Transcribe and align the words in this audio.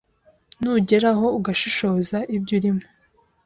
ntugeraho 0.59 1.25
ugashishoza 1.37 2.17
ibyo 2.35 2.53
urimo 2.57 2.83